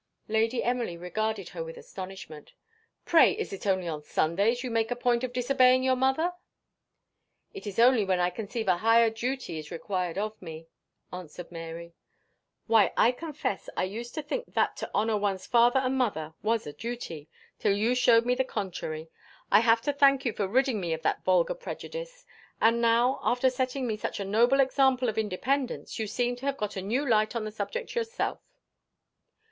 [0.27, 2.53] Lady Emily regarded her with astonishment.
[3.05, 6.33] "Pray, is it only on Sundays you make a point of disobeying your mother?"
[7.53, 10.65] "It is only when I conceive a higher duty is required of me,"
[11.13, 11.93] answered Mary.
[12.65, 16.65] "Why, I confess I used to think that to honour one's father and mother _was
[16.65, 17.29] _a duty,
[17.59, 19.07] till you showed me the contrary.
[19.51, 22.25] I have to thank you for ridding me of that vulgar prejudice.
[22.59, 26.57] And now, after setting me such a noble example of independence, you seem to have
[26.57, 28.39] got a new light on the subject yourself."